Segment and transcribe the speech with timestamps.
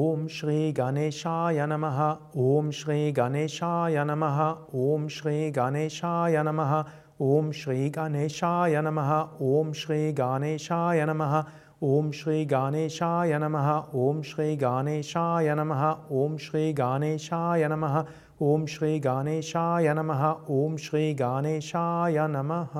[0.00, 1.98] ॐ श्री गणेशाय नमः
[2.42, 4.38] ॐ श्री गणेशाय नमः
[4.82, 6.72] ॐ श्री गणेशाय नमः
[7.20, 9.12] ॐ श्री गणेशाय नमः
[9.48, 11.36] ॐ श्री गणेशाय नमः
[11.90, 13.70] ॐ श्री गणेशाय नमः
[14.08, 15.84] ॐ श्री गणेशाय नमः
[16.24, 18.02] ॐ श्री गणेशाय नमः
[18.42, 20.30] ॐ श्री गणेशाय नमः
[20.60, 22.78] ॐ श्री गणेशाय नमः